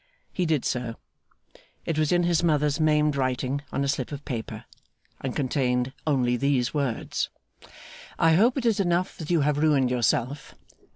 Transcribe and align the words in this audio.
He 0.33 0.47
did 0.47 0.65
so. 0.65 0.95
It 1.85 1.99
was 1.99 2.11
in 2.11 2.23
his 2.23 2.41
mother's 2.43 2.79
maimed 2.79 3.15
writing, 3.15 3.61
on 3.71 3.83
a 3.83 3.87
slip 3.87 4.11
of 4.11 4.25
paper, 4.25 4.65
and 5.19 5.35
contained 5.35 5.93
only 6.07 6.37
these 6.37 6.73
words: 6.73 7.29
'I 8.17 8.33
hope 8.33 8.57
it 8.57 8.65
is 8.65 8.79
enough 8.79 9.15
that 9.19 9.29
you 9.29 9.41
have 9.41 9.59
ruined 9.59 9.91
yourself. 9.91 10.55